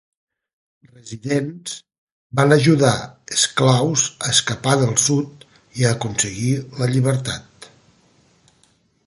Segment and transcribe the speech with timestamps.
[0.93, 1.75] Residents
[2.39, 2.93] van ajudar
[3.35, 5.47] esclaus a escapar del Sud
[5.83, 7.71] i a aconseguir la llibertat.